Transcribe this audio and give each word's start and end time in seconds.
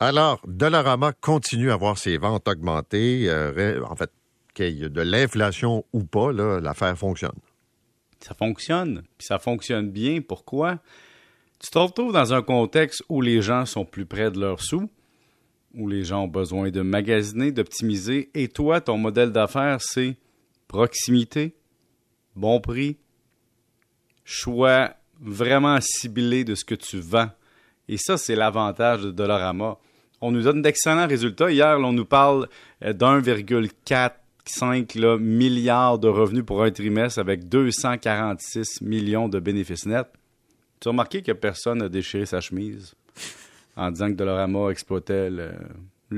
Alors, 0.00 0.40
Dollarama 0.46 1.12
continue 1.12 1.70
à 1.70 1.76
voir 1.76 1.98
ses 1.98 2.18
ventes 2.18 2.48
augmenter. 2.48 3.28
Euh, 3.28 3.82
en 3.84 3.96
fait, 3.96 4.10
qu'il 4.54 4.78
y 4.78 4.84
ait 4.84 4.88
de 4.88 5.00
l'inflation 5.00 5.84
ou 5.92 6.04
pas, 6.04 6.32
l'affaire 6.32 6.96
fonctionne. 6.96 7.38
Ça 8.20 8.34
fonctionne, 8.34 9.02
puis 9.18 9.26
ça 9.26 9.38
fonctionne 9.38 9.90
bien. 9.90 10.20
Pourquoi? 10.20 10.78
Tu 11.58 11.70
te 11.70 11.78
retrouves 11.78 12.12
dans 12.12 12.32
un 12.32 12.42
contexte 12.42 13.02
où 13.08 13.20
les 13.20 13.42
gens 13.42 13.66
sont 13.66 13.84
plus 13.84 14.06
près 14.06 14.30
de 14.30 14.40
leurs 14.40 14.60
sous, 14.60 14.88
où 15.74 15.88
les 15.88 16.04
gens 16.04 16.24
ont 16.24 16.28
besoin 16.28 16.70
de 16.70 16.80
magasiner, 16.82 17.52
d'optimiser, 17.52 18.30
et 18.34 18.48
toi, 18.48 18.80
ton 18.80 18.96
modèle 18.96 19.32
d'affaires, 19.32 19.80
c'est 19.80 20.16
proximité, 20.68 21.54
bon 22.36 22.60
prix, 22.60 22.96
choix 24.24 24.94
vraiment 25.20 25.78
ciblé 25.80 26.44
de 26.44 26.54
ce 26.54 26.64
que 26.64 26.74
tu 26.74 27.00
vends. 27.00 27.30
Et 27.88 27.96
ça, 27.98 28.16
c'est 28.16 28.36
l'avantage 28.36 29.02
de 29.02 29.10
Dollarama. 29.10 29.76
On 30.20 30.30
nous 30.30 30.42
donne 30.42 30.62
d'excellents 30.62 31.06
résultats. 31.06 31.50
Hier, 31.50 31.78
on 31.78 31.92
nous 31.92 32.06
parle 32.06 32.48
euh, 32.84 32.92
d'1,45 32.92 35.18
milliard 35.18 35.98
de 35.98 36.08
revenus 36.08 36.44
pour 36.44 36.62
un 36.62 36.70
trimestre 36.70 37.18
avec 37.18 37.48
246 37.48 38.80
millions 38.80 39.28
de 39.28 39.38
bénéfices 39.38 39.86
nets. 39.86 40.10
Tu 40.80 40.88
as 40.88 40.90
remarqué 40.90 41.22
que 41.22 41.32
personne 41.32 41.78
n'a 41.78 41.88
déchiré 41.88 42.26
sa 42.26 42.40
chemise 42.40 42.94
en 43.76 43.90
disant 43.90 44.08
que 44.08 44.14
Dollarama 44.14 44.70
exploitait 44.70 45.30
le, 45.30 45.52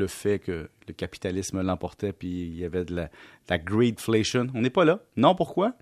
fait 0.09 0.38
que 0.38 0.69
le 0.87 0.95
capitalisme 0.95 1.62
l'emportait 1.62 2.12
puis 2.12 2.46
il 2.46 2.57
y 2.57 2.65
avait 2.65 2.85
de 2.85 2.95
la, 2.95 3.10
de 3.48 3.65
greedflation. 3.65 4.46
On 4.55 4.60
n'est 4.60 4.71
pas 4.71 4.85
là. 4.85 5.01
Non, 5.16 5.35
pourquoi? 5.35 5.73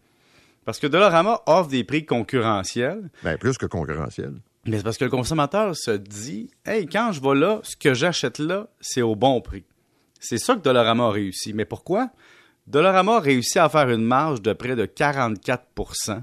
Parce 0.64 0.78
que 0.78 0.86
Dollarama 0.86 1.42
offre 1.46 1.68
des 1.68 1.84
prix 1.84 2.06
concurrentiels. 2.06 3.10
Bien, 3.22 3.36
plus 3.36 3.58
que 3.58 3.66
concurrentiels. 3.66 4.36
Mais 4.66 4.78
c'est 4.78 4.82
parce 4.82 4.98
que 4.98 5.04
le 5.04 5.10
consommateur 5.10 5.76
se 5.76 5.90
dit 5.90 6.50
Hey, 6.64 6.86
quand 6.86 7.12
je 7.12 7.20
vais 7.20 7.34
là, 7.34 7.60
ce 7.62 7.76
que 7.76 7.94
j'achète 7.94 8.38
là, 8.38 8.68
c'est 8.80 9.02
au 9.02 9.14
bon 9.14 9.40
prix. 9.40 9.64
C'est 10.20 10.38
ça 10.38 10.54
que 10.54 10.60
Dollarama 10.60 11.06
a 11.06 11.10
réussi. 11.10 11.52
Mais 11.52 11.66
pourquoi? 11.66 12.10
Dollarama 12.66 13.16
a 13.16 13.20
réussi 13.20 13.58
à 13.58 13.68
faire 13.68 13.90
une 13.90 14.04
marge 14.04 14.40
de 14.40 14.52
près 14.54 14.74
de 14.74 14.86
44% 14.86 16.22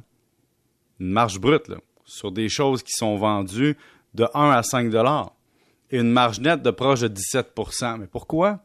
Une 1.00 1.12
marge 1.12 1.40
brute, 1.40 1.68
là, 1.68 1.78
sur 2.04 2.32
des 2.32 2.50
choses 2.50 2.82
qui 2.82 2.94
sont 2.94 3.16
vendues 3.16 3.78
de 4.16 4.26
1 4.34 4.50
à 4.50 4.64
5 4.64 4.92
et 5.92 6.00
une 6.00 6.12
marge 6.12 6.40
nette 6.40 6.64
de 6.64 6.72
proche 6.72 7.02
de 7.02 7.10
17% 7.10 8.00
Mais 8.00 8.08
pourquoi? 8.08 8.64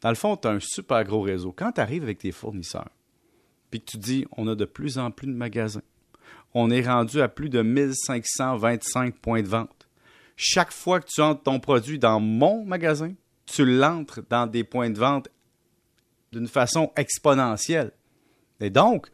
Dans 0.00 0.08
le 0.08 0.14
fond, 0.14 0.36
tu 0.36 0.48
as 0.48 0.52
un 0.52 0.60
super 0.60 1.04
gros 1.04 1.20
réseau. 1.20 1.52
Quand 1.52 1.72
tu 1.72 1.80
arrives 1.80 2.02
avec 2.02 2.18
tes 2.18 2.32
fournisseurs, 2.32 2.90
puis 3.70 3.80
que 3.80 3.90
tu 3.90 3.98
dis, 3.98 4.26
on 4.36 4.46
a 4.48 4.54
de 4.54 4.64
plus 4.64 4.98
en 4.98 5.10
plus 5.10 5.26
de 5.26 5.32
magasins, 5.32 5.82
on 6.58 6.70
est 6.70 6.80
rendu 6.80 7.20
à 7.20 7.28
plus 7.28 7.50
de 7.50 7.60
1525 7.60 9.18
points 9.18 9.42
de 9.42 9.46
vente. 9.46 9.88
Chaque 10.36 10.72
fois 10.72 11.00
que 11.00 11.06
tu 11.06 11.20
entres 11.20 11.42
ton 11.42 11.60
produit 11.60 11.98
dans 11.98 12.18
mon 12.18 12.64
magasin, 12.64 13.12
tu 13.44 13.66
l'entres 13.66 14.22
dans 14.30 14.46
des 14.46 14.64
points 14.64 14.88
de 14.88 14.98
vente 14.98 15.28
d'une 16.32 16.48
façon 16.48 16.90
exponentielle. 16.96 17.92
Et 18.58 18.70
donc, 18.70 19.08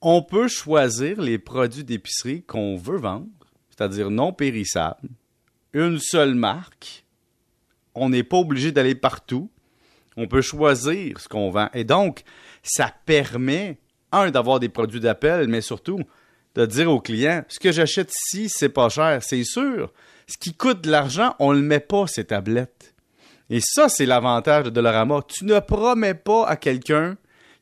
on 0.00 0.22
peut 0.22 0.48
choisir 0.48 1.20
les 1.20 1.38
produits 1.38 1.84
d'épicerie 1.84 2.42
qu'on 2.42 2.78
veut 2.78 2.96
vendre, 2.96 3.28
c'est-à-dire 3.68 4.10
non 4.10 4.32
périssables, 4.32 5.10
une 5.74 5.98
seule 5.98 6.34
marque. 6.34 7.04
On 7.94 8.08
n'est 8.08 8.24
pas 8.24 8.38
obligé 8.38 8.72
d'aller 8.72 8.94
partout. 8.94 9.50
On 10.16 10.26
peut 10.26 10.40
choisir 10.40 11.20
ce 11.20 11.28
qu'on 11.28 11.50
vend. 11.50 11.68
Et 11.74 11.84
donc, 11.84 12.22
ça 12.62 12.94
permet, 13.04 13.78
un, 14.10 14.30
d'avoir 14.30 14.58
des 14.58 14.70
produits 14.70 15.00
d'appel, 15.00 15.48
mais 15.48 15.60
surtout 15.60 16.00
de 16.54 16.66
dire 16.66 16.90
au 16.90 17.00
client, 17.00 17.44
ce 17.48 17.58
que 17.58 17.72
j'achète 17.72 18.10
ici, 18.10 18.48
c'est 18.48 18.68
pas 18.68 18.88
cher, 18.88 19.22
c'est 19.22 19.44
sûr. 19.44 19.92
Ce 20.26 20.36
qui 20.38 20.54
coûte 20.54 20.82
de 20.82 20.90
l'argent, 20.90 21.34
on 21.38 21.52
ne 21.52 21.58
le 21.58 21.64
met 21.64 21.80
pas, 21.80 22.06
ces 22.06 22.24
tablettes. 22.24 22.94
Et 23.50 23.60
ça, 23.60 23.88
c'est 23.88 24.06
l'avantage 24.06 24.64
de 24.64 24.70
Dollarama. 24.70 25.20
Tu 25.28 25.44
ne 25.44 25.58
promets 25.58 26.14
pas 26.14 26.46
à 26.46 26.56
quelqu'un 26.56 27.16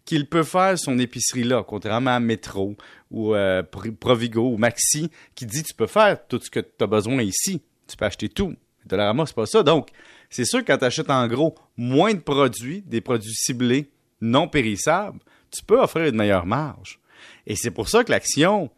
qu'il 0.05 0.29
peut 0.29 0.43
faire 0.43 0.79
son 0.79 0.99
épicerie 0.99 1.45
là, 1.45 1.63
contrairement 1.63 2.15
à 2.15 2.21
Metro 2.21 2.77
ou 3.11 3.35
euh, 3.35 3.63
Provigo 4.01 4.53
ou 4.53 4.57
Maxi, 4.57 5.11
qui 5.35 5.47
dit 5.47 5.63
tu 5.63 5.75
peux 5.75 5.87
faire 5.87 6.27
tout 6.29 6.41
ce 6.41 6.51
que 6.51 6.61
tu 6.61 6.85
as 6.85 6.87
besoin 6.87 7.23
ici. 7.23 7.63
Tu 7.89 7.97
peux 7.97 8.05
acheter 8.05 8.29
tout. 8.29 8.55
Dollarama, 8.87 9.27
c'est 9.27 9.35
pas 9.35 9.47
ça. 9.47 9.63
Donc, 9.63 9.89
c'est 10.29 10.45
sûr 10.45 10.61
que 10.61 10.67
quand 10.67 10.79
tu 10.79 10.85
achètes 10.85 11.11
en 11.11 11.27
gros 11.27 11.55
moins 11.77 12.15
de 12.15 12.21
produits, 12.21 12.83
des 12.83 13.01
produits 13.01 13.35
ciblés, 13.35 13.91
non 14.21 14.49
périssables, 14.49 15.19
tu 15.51 15.65
peux 15.65 15.81
offrir 15.81 16.07
une 16.07 16.17
meilleure 16.17 16.47
marge. 16.47 17.01
Et 17.47 17.57
c'est 17.57 17.71
pour 17.71 17.89
ça 17.89 18.05
que 18.05 18.13
l'action 18.13 18.71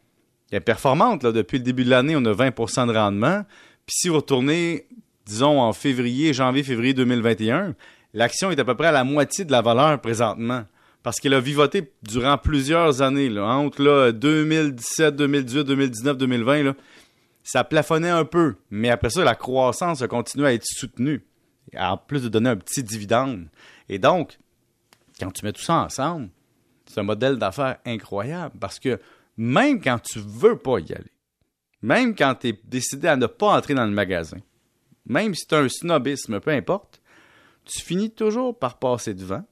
est 0.57 0.61
performante. 0.61 1.25
Depuis 1.25 1.59
le 1.59 1.65
début 1.65 1.85
de 1.85 1.91
l'année, 1.91 2.15
on 2.17 2.25
a 2.25 2.33
20% 2.33 2.87
de 2.87 2.93
rendement. 2.93 3.45
Puis 3.87 3.97
si 3.97 4.09
vous 4.09 4.17
retournez, 4.17 4.87
disons, 5.27 5.61
en 5.61 5.73
février, 5.73 6.33
janvier-février 6.33 6.95
2021, 6.95 7.75
l'action 8.15 8.51
est 8.51 8.59
à 8.59 8.65
peu 8.65 8.75
près 8.75 8.89
à 8.89 8.93
la 8.93 9.05
moitié 9.05 9.45
de 9.45 9.53
la 9.53 9.63
valeur 9.63 10.01
présentement. 10.01 10.65
Parce 11.03 11.19
qu'elle 11.19 11.35
a 11.35 11.41
vivoté 11.41 11.93
durant 12.03 12.39
plusieurs 12.39 13.03
années, 13.03 13.29
là, 13.29 13.45
entre 13.45 13.83
là, 13.83 14.13
2017, 14.13 15.17
2018, 15.17 15.65
2019, 15.65 16.17
2020. 16.17 16.63
Là, 16.63 16.75
ça 17.43 17.65
plafonnait 17.65 18.11
un 18.11 18.25
peu. 18.25 18.55
Mais 18.71 18.89
après 18.89 19.11
ça, 19.11 19.25
la 19.25 19.35
croissance 19.35 20.01
a 20.03 20.09
continué 20.09 20.47
à 20.47 20.53
être 20.53 20.65
soutenue. 20.65 21.25
En 21.77 21.97
plus 21.97 22.23
de 22.23 22.29
donner 22.29 22.51
un 22.51 22.57
petit 22.57 22.83
dividende. 22.83 23.47
Et 23.89 23.99
donc, 23.99 24.39
quand 25.19 25.31
tu 25.31 25.45
mets 25.45 25.53
tout 25.53 25.63
ça 25.63 25.75
ensemble, 25.75 26.29
c'est 26.87 27.01
un 27.01 27.05
modèle 27.05 27.37
d'affaires 27.37 27.79
incroyable 27.87 28.55
parce 28.61 28.79
que 28.79 28.99
même 29.37 29.81
quand 29.81 29.99
tu 29.99 30.19
veux 30.19 30.57
pas 30.57 30.79
y 30.79 30.93
aller, 30.93 31.13
même 31.81 32.15
quand 32.15 32.35
tu 32.41 32.49
es 32.49 32.61
décidé 32.65 33.09
à 33.09 33.17
ne 33.17 33.27
pas 33.27 33.57
entrer 33.57 33.75
dans 33.75 33.85
le 33.85 33.93
magasin, 33.93 34.39
même 35.07 35.35
si 35.35 35.47
tu 35.47 35.55
as 35.55 35.59
un 35.59 35.69
snobisme, 35.69 36.41
peu 36.41 36.51
importe, 36.51 37.01
tu 37.65 37.81
finis 37.81 38.11
toujours 38.11 38.59
par 38.59 38.79
passer 38.79 39.15
devant. 39.15 39.45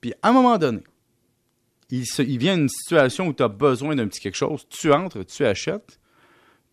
Puis 0.00 0.12
à 0.22 0.30
un 0.30 0.32
moment 0.32 0.58
donné, 0.58 0.82
il, 1.90 2.04
il 2.18 2.38
vient 2.38 2.56
une 2.56 2.68
situation 2.68 3.28
où 3.28 3.32
tu 3.32 3.42
as 3.42 3.48
besoin 3.48 3.94
d'un 3.94 4.08
petit 4.08 4.20
quelque 4.20 4.36
chose, 4.36 4.66
tu 4.68 4.92
entres, 4.92 5.24
tu 5.24 5.44
achètes, 5.44 6.00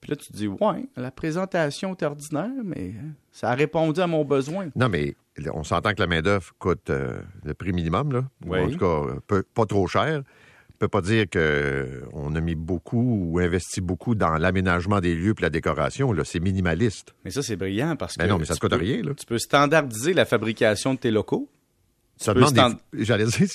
puis 0.04 0.10
là, 0.10 0.18
tu 0.18 0.34
te 0.34 0.36
dis, 0.36 0.50
ouais, 0.50 0.90
la 0.98 1.12
présentation 1.12 1.96
est 1.96 2.04
ordinaire, 2.04 2.52
mais 2.62 2.94
ça 3.32 3.52
a 3.52 3.56
répondu 3.56 4.02
à 4.02 4.08
mon 4.08 4.26
besoin. 4.26 4.68
Non, 4.76 4.90
mais 4.90 5.16
on 5.54 5.64
s'entend 5.64 5.94
que 5.94 6.02
la 6.02 6.08
main-d'œuvre 6.08 6.52
coûte 6.60 6.90
euh, 6.90 7.22
le 7.46 7.54
prix 7.54 7.72
minimum, 7.72 8.12
là. 8.12 8.26
Ou 8.46 8.54
en 8.54 8.70
tout 8.70 8.78
cas, 8.78 9.42
pas 9.54 9.66
trop 9.66 9.88
cher. 9.88 10.24
On 10.76 10.78
peut 10.80 10.88
pas 10.88 11.02
dire 11.02 11.26
qu'on 11.30 12.36
a 12.36 12.42
mis 12.42 12.56
beaucoup 12.56 13.32
ou 13.32 13.40
investi 13.40 13.80
beaucoup 13.80 14.16
dans 14.16 14.38
l'aménagement 14.38 15.00
des 15.00 15.16
lieux 15.16 15.34
et 15.38 15.42
la 15.42 15.50
décoration. 15.50 16.14
C'est 16.26 16.40
minimaliste. 16.40 17.14
Mais 17.24 17.32
ça, 17.32 17.42
c'est 17.42 17.56
brillant 17.56 17.96
parce 17.96 18.18
mais 18.18 18.26
que. 18.26 18.30
non, 18.30 18.38
mais 18.38 18.46
ça 18.46 18.56
ne 18.56 18.60
coûte 18.60 18.74
rien. 18.74 19.02
Là. 19.02 19.14
Tu 19.14 19.26
peux 19.26 19.38
standardiser 19.38 20.14
la 20.14 20.26
fabrication 20.26 20.94
de 20.94 21.00
tes 21.00 21.12
locaux. 21.12 21.50
Ça 22.18 22.34
demande 22.34 22.78
J'allais 22.94 23.26
dire, 23.26 23.48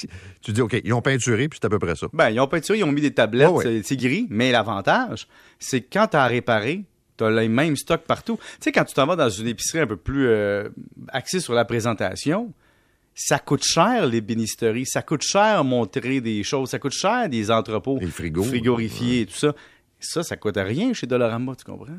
tu 0.43 0.53
dis, 0.53 0.61
OK, 0.61 0.81
ils 0.83 0.93
ont 0.93 1.03
peinturé, 1.03 1.49
puis 1.49 1.59
c'est 1.61 1.67
à 1.67 1.71
peu 1.71 1.79
près 1.79 1.95
ça. 1.95 2.07
Ben, 2.13 2.31
ils 2.31 2.41
ont 2.41 2.49
peinturé, 2.49 2.79
ils 2.79 2.85
ont 2.85 2.93
mis 2.93 3.01
des 3.01 3.15
tablettes, 3.15 3.85
c'est 3.85 3.97
gris, 3.97 4.27
mais 4.31 4.51
l'avantage, 4.51 5.29
c'est 5.59 5.81
que 5.83 5.89
quand 5.93 6.09
tu 6.09 6.17
as 6.17 6.27
réparé, 6.27 6.85
tu 7.17 7.25
as 7.25 7.31
les 7.31 7.49
mêmes 7.49 7.77
stocks 7.77 8.03
partout. 8.03 8.37
Tu 8.37 8.57
sais, 8.61 8.73
quand 8.73 8.85
tu 8.85 8.95
t'en 8.95 9.07
vas 9.07 9.17
dans 9.17 9.29
une 9.29 9.49
épicerie 9.49 9.81
un 9.81 9.87
peu 9.87 9.97
plus 9.97 10.29
euh, 10.29 10.69
axée 11.09 11.41
sur 11.41 11.55
la 11.55 11.65
présentation, 11.65 12.53
ça 13.21 13.41
coûte 13.41 13.65
cher, 13.65 14.07
les 14.07 14.21
bénisteries, 14.21 14.87
ça 14.87 15.03
coûte 15.03 15.23
cher 15.23 15.65
montrer 15.65 16.21
des 16.21 16.45
choses, 16.45 16.71
ça 16.71 16.79
coûte 16.79 16.93
cher 16.93 17.29
des 17.29 17.51
entrepôts 17.51 17.99
frigorifiés 18.11 19.23
et 19.23 19.27
tout 19.27 19.35
ça. 19.35 19.55
Ça, 19.99 20.23
ça 20.23 20.37
coûte 20.37 20.57
rien 20.57 20.93
chez 20.93 21.09
Dollarama, 21.09 21.57
tu 21.57 21.65
comprends? 21.65 21.99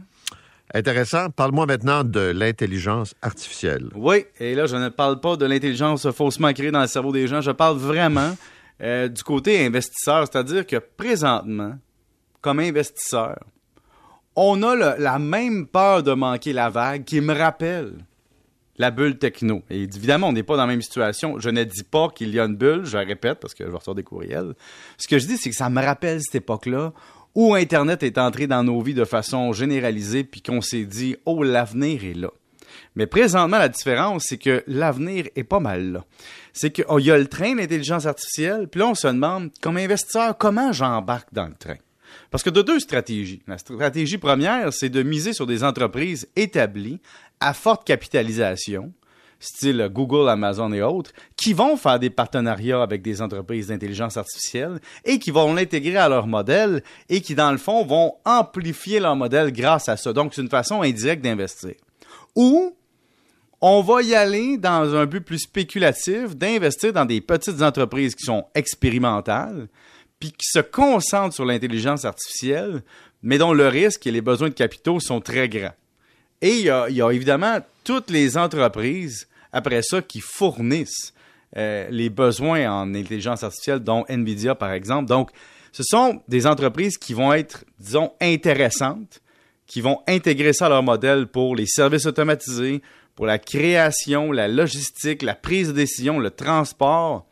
Intéressant. 0.73 1.29
Parle-moi 1.29 1.65
maintenant 1.65 2.05
de 2.05 2.31
l'intelligence 2.33 3.13
artificielle. 3.21 3.89
Oui, 3.95 4.25
et 4.39 4.55
là, 4.55 4.65
je 4.65 4.77
ne 4.77 4.87
parle 4.87 5.19
pas 5.19 5.35
de 5.35 5.45
l'intelligence 5.45 6.09
faussement 6.11 6.53
créée 6.53 6.71
dans 6.71 6.81
le 6.81 6.87
cerveau 6.87 7.11
des 7.11 7.27
gens. 7.27 7.41
Je 7.41 7.51
parle 7.51 7.77
vraiment 7.77 8.37
euh, 8.81 9.09
du 9.09 9.21
côté 9.21 9.65
investisseur, 9.65 10.25
c'est-à-dire 10.31 10.65
que 10.65 10.77
présentement, 10.77 11.73
comme 12.39 12.61
investisseur, 12.61 13.43
on 14.37 14.63
a 14.63 14.97
la 14.97 15.19
même 15.19 15.67
peur 15.67 16.01
de 16.01 16.13
manquer 16.13 16.53
la 16.53 16.69
vague 16.69 17.03
qui 17.03 17.19
me 17.19 17.33
rappelle 17.33 17.95
la 18.79 18.91
bulle 18.91 19.17
techno. 19.17 19.61
Et 19.69 19.83
évidemment, 19.83 20.29
on 20.29 20.33
n'est 20.33 20.43
pas 20.43 20.55
dans 20.55 20.65
la 20.65 20.71
même 20.71 20.81
situation. 20.81 21.37
Je 21.37 21.49
ne 21.49 21.63
dis 21.65 21.83
pas 21.83 22.09
qu'il 22.09 22.33
y 22.33 22.39
a 22.39 22.45
une 22.45 22.55
bulle, 22.55 22.85
je 22.85 22.97
répète 22.97 23.39
parce 23.39 23.53
que 23.53 23.65
je 23.65 23.69
vais 23.69 23.75
recevoir 23.75 23.95
des 23.95 24.03
courriels. 24.03 24.55
Ce 24.97 25.07
que 25.07 25.19
je 25.19 25.27
dis, 25.27 25.37
c'est 25.37 25.49
que 25.49 25.55
ça 25.55 25.69
me 25.69 25.83
rappelle 25.83 26.21
cette 26.21 26.35
époque-là 26.35 26.93
où 27.35 27.53
Internet 27.53 28.01
est 28.03 28.17
entré 28.17 28.47
dans 28.47 28.63
nos 28.63 28.81
vies 28.81 28.95
de 28.95 29.05
façon 29.05 29.53
généralisée, 29.53 30.23
puis 30.23 30.41
qu'on 30.41 30.61
s'est 30.61 30.85
dit, 30.85 31.15
oh, 31.25 31.43
l'avenir 31.43 32.03
est 32.03 32.15
là. 32.15 32.31
Mais 32.95 33.05
présentement, 33.05 33.59
la 33.59 33.69
différence, 33.69 34.25
c'est 34.27 34.37
que 34.37 34.63
l'avenir 34.65 35.27
est 35.35 35.43
pas 35.43 35.59
mal 35.59 35.91
là. 35.91 36.05
C'est 36.53 36.71
qu'il 36.71 36.85
oh, 36.87 36.99
y 36.99 37.11
a 37.11 37.17
le 37.17 37.27
train 37.27 37.55
d'intelligence 37.55 38.05
artificielle, 38.05 38.67
puis 38.67 38.79
là, 38.79 38.87
on 38.87 38.95
se 38.95 39.07
demande, 39.07 39.51
comme 39.61 39.77
investisseur, 39.77 40.37
comment 40.37 40.71
j'embarque 40.71 41.29
dans 41.31 41.45
le 41.45 41.53
train? 41.53 41.77
Parce 42.31 42.43
que 42.43 42.49
de 42.49 42.61
deux 42.61 42.79
stratégies. 42.79 43.41
La 43.47 43.57
stratégie 43.57 44.17
première, 44.17 44.71
c'est 44.73 44.89
de 44.89 45.03
miser 45.03 45.33
sur 45.33 45.47
des 45.47 45.63
entreprises 45.63 46.27
établies 46.35 46.99
à 47.39 47.53
forte 47.53 47.85
capitalisation, 47.85 48.91
style 49.39 49.89
Google, 49.91 50.29
Amazon 50.29 50.71
et 50.73 50.81
autres, 50.81 51.11
qui 51.37 51.53
vont 51.53 51.77
faire 51.77 51.99
des 51.99 52.09
partenariats 52.09 52.81
avec 52.81 53.01
des 53.01 53.21
entreprises 53.21 53.67
d'intelligence 53.67 54.17
artificielle 54.17 54.79
et 55.05 55.17
qui 55.19 55.31
vont 55.31 55.53
l'intégrer 55.53 55.97
à 55.97 56.09
leur 56.09 56.27
modèle 56.27 56.83
et 57.07 57.21
qui, 57.21 57.35
dans 57.35 57.51
le 57.51 57.57
fond, 57.57 57.85
vont 57.85 58.15
amplifier 58.25 58.99
leur 58.99 59.15
modèle 59.15 59.51
grâce 59.51 59.89
à 59.89 59.97
ça. 59.97 60.13
Donc, 60.13 60.33
c'est 60.33 60.41
une 60.41 60.49
façon 60.49 60.81
indirecte 60.81 61.23
d'investir. 61.23 61.75
Ou 62.35 62.75
On 63.61 63.81
va 63.81 64.01
y 64.01 64.15
aller 64.15 64.57
dans 64.57 64.95
un 64.95 65.05
but 65.05 65.19
plus 65.19 65.39
spéculatif, 65.39 66.35
d'investir 66.35 66.93
dans 66.93 67.03
des 67.03 67.19
petites 67.19 67.61
entreprises 67.61 68.15
qui 68.15 68.23
sont 68.23 68.45
expérimentales, 68.55 69.67
puis 70.19 70.31
qui 70.31 70.47
se 70.49 70.59
concentrent 70.59 71.35
sur 71.35 71.45
l'intelligence 71.45 72.05
artificielle, 72.05 72.83
mais 73.21 73.37
dont 73.37 73.53
le 73.53 73.67
risque 73.67 74.05
et 74.07 74.11
les 74.11 74.21
besoins 74.21 74.49
de 74.49 74.53
capitaux 74.53 74.99
sont 74.99 75.21
très 75.21 75.49
grands. 75.49 75.73
Et 76.41 76.59
il 76.59 76.65
y 76.65 76.69
a, 76.69 76.87
évidemment 77.11 77.59
toutes 77.83 78.09
les 78.09 78.37
entreprises, 78.37 79.27
après 79.51 79.81
ça, 79.81 80.01
qui 80.01 80.21
fournissent 80.21 81.13
euh, 81.57 81.87
les 81.89 82.09
besoins 82.09 82.71
en 82.71 82.93
intelligence 82.93 83.43
artificielle, 83.43 83.79
dont 83.79 84.05
NVIDIA, 84.07 84.55
par 84.55 84.71
exemple. 84.71 85.09
Donc, 85.09 85.31
ce 85.71 85.83
sont 85.83 86.21
des 86.27 86.47
entreprises 86.47 86.97
qui 86.97 87.13
vont 87.13 87.33
être, 87.33 87.65
disons, 87.79 88.13
intéressantes, 88.21 89.21
qui 89.67 89.81
vont 89.81 89.99
intégrer 90.07 90.53
ça 90.53 90.67
à 90.67 90.69
leur 90.69 90.83
modèle 90.83 91.27
pour 91.27 91.55
les 91.55 91.67
services 91.67 92.05
automatisés, 92.05 92.81
pour 93.15 93.25
la 93.25 93.37
création, 93.37 94.31
la 94.31 94.47
logistique, 94.47 95.21
la 95.21 95.35
prise 95.35 95.67
de 95.69 95.73
décision, 95.73 96.19
le 96.19 96.31
transport. 96.31 97.27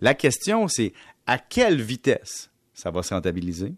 La 0.00 0.14
question, 0.14 0.68
c'est 0.68 0.92
à 1.30 1.38
quelle 1.38 1.80
vitesse 1.80 2.50
ça 2.74 2.90
va 2.90 3.04
se 3.04 3.14
rentabiliser? 3.14 3.72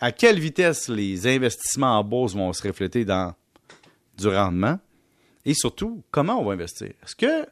À 0.00 0.12
quelle 0.12 0.40
vitesse 0.40 0.88
les 0.88 1.26
investissements 1.26 1.98
en 1.98 2.02
bourse 2.02 2.34
vont 2.34 2.50
se 2.54 2.66
refléter 2.66 3.04
dans 3.04 3.34
du 4.16 4.28
rendement? 4.28 4.78
Et 5.44 5.52
surtout, 5.52 6.02
comment 6.10 6.40
on 6.40 6.44
va 6.46 6.54
investir? 6.54 6.88
Est-ce 7.04 7.14
que, 7.14 7.46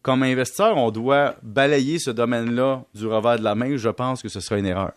comme 0.00 0.22
investisseur, 0.22 0.78
on 0.78 0.90
doit 0.90 1.36
balayer 1.42 1.98
ce 1.98 2.10
domaine-là 2.10 2.86
du 2.94 3.06
revers 3.06 3.38
de 3.38 3.44
la 3.44 3.54
main? 3.54 3.76
Je 3.76 3.90
pense 3.90 4.22
que 4.22 4.30
ce 4.30 4.40
sera 4.40 4.58
une 4.58 4.64
erreur. 4.64 4.92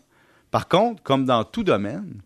Par 0.50 0.69
contre, 0.69 1.04
comme 1.04 1.25
dans 1.25 1.44
tout 1.44 1.66
domaine, 1.66 2.22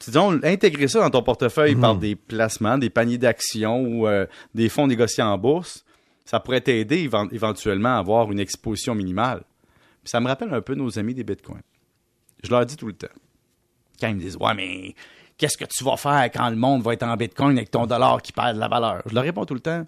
disons, 0.00 0.40
intégrer 0.42 0.88
ça 0.88 1.00
dans 1.00 1.10
ton 1.10 1.22
portefeuille 1.22 1.76
par 1.76 1.94
hmm. 1.94 2.00
des 2.00 2.16
placements, 2.16 2.78
des 2.78 2.88
paniers 2.88 3.18
d'actions 3.18 3.82
ou 3.82 4.06
euh, 4.06 4.24
des 4.54 4.70
fonds 4.70 4.86
négociés 4.86 5.24
en 5.24 5.36
bourse, 5.36 5.84
ça 6.24 6.40
pourrait 6.40 6.62
t'aider 6.62 7.06
éventuellement 7.32 7.96
à 7.96 7.98
avoir 7.98 8.32
une 8.32 8.40
exposition 8.40 8.94
minimale. 8.94 9.42
Ça 10.08 10.20
me 10.20 10.26
rappelle 10.26 10.52
un 10.52 10.60
peu 10.60 10.74
nos 10.74 10.98
amis 10.98 11.14
des 11.14 11.24
bitcoins. 11.24 11.62
Je 12.42 12.50
leur 12.50 12.64
dis 12.66 12.76
tout 12.76 12.86
le 12.86 12.92
temps. 12.92 13.06
Quand 14.00 14.08
ils 14.08 14.16
me 14.16 14.20
disent 14.20 14.36
Ouais, 14.38 14.54
mais 14.54 14.94
qu'est-ce 15.36 15.56
que 15.56 15.64
tu 15.64 15.84
vas 15.84 15.96
faire 15.96 16.24
quand 16.32 16.48
le 16.50 16.56
monde 16.56 16.82
va 16.82 16.92
être 16.92 17.02
en 17.02 17.16
bitcoin 17.16 17.56
avec 17.56 17.70
ton 17.70 17.86
dollar 17.86 18.22
qui 18.22 18.32
perd 18.32 18.54
de 18.54 18.60
la 18.60 18.68
valeur? 18.68 19.02
Je 19.06 19.14
leur 19.14 19.24
réponds 19.24 19.44
tout 19.44 19.54
le 19.54 19.60
temps. 19.60 19.86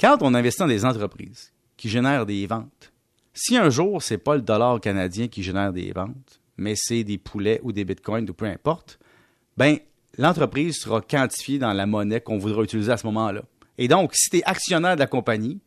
Quand 0.00 0.18
on 0.22 0.34
investit 0.34 0.60
dans 0.60 0.66
des 0.66 0.84
entreprises 0.84 1.52
qui 1.76 1.88
génèrent 1.88 2.26
des 2.26 2.46
ventes, 2.46 2.92
si 3.34 3.56
un 3.56 3.70
jour, 3.70 4.02
c'est 4.02 4.18
pas 4.18 4.34
le 4.34 4.42
dollar 4.42 4.80
canadien 4.80 5.28
qui 5.28 5.42
génère 5.42 5.72
des 5.72 5.92
ventes, 5.92 6.40
mais 6.56 6.74
c'est 6.76 7.04
des 7.04 7.18
poulets 7.18 7.60
ou 7.62 7.72
des 7.72 7.84
bitcoins 7.84 8.28
ou 8.28 8.34
peu 8.34 8.46
importe, 8.46 8.98
ben 9.56 9.78
l'entreprise 10.18 10.78
sera 10.78 11.00
quantifiée 11.00 11.58
dans 11.58 11.72
la 11.72 11.86
monnaie 11.86 12.20
qu'on 12.20 12.38
voudra 12.38 12.62
utiliser 12.62 12.92
à 12.92 12.96
ce 12.96 13.06
moment-là. 13.06 13.42
Et 13.78 13.88
donc, 13.88 14.12
si 14.14 14.30
tu 14.30 14.38
es 14.38 14.44
actionnaire 14.44 14.96
de 14.96 15.00
la 15.00 15.06
compagnie, 15.06 15.60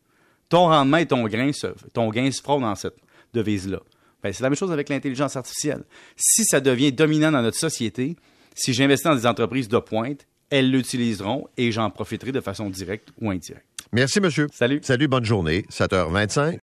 ton 0.48 0.68
rendement 0.68 0.98
et 0.98 1.06
ton 1.06 1.26
gain 1.26 1.52
se, 1.52 1.66
ton 1.92 2.10
gain 2.10 2.30
se 2.30 2.40
feront 2.40 2.60
dans 2.60 2.74
cette 2.74 2.96
devise-là. 3.36 3.80
Ben, 4.22 4.32
c'est 4.32 4.42
la 4.42 4.50
même 4.50 4.56
chose 4.56 4.72
avec 4.72 4.88
l'intelligence 4.88 5.36
artificielle. 5.36 5.84
Si 6.16 6.44
ça 6.44 6.60
devient 6.60 6.92
dominant 6.92 7.30
dans 7.30 7.42
notre 7.42 7.58
société, 7.58 8.16
si 8.54 8.72
j'investis 8.72 9.04
dans 9.04 9.14
des 9.16 9.26
entreprises 9.26 9.68
de 9.68 9.78
pointe, 9.78 10.26
elles 10.50 10.70
l'utiliseront 10.70 11.48
et 11.56 11.70
j'en 11.72 11.90
profiterai 11.90 12.32
de 12.32 12.40
façon 12.40 12.70
directe 12.70 13.08
ou 13.20 13.30
indirecte. 13.30 13.64
Merci, 13.92 14.20
monsieur. 14.20 14.48
Salut. 14.52 14.80
Salut, 14.82 15.08
bonne 15.08 15.24
journée. 15.24 15.64
7h25. 15.70 16.54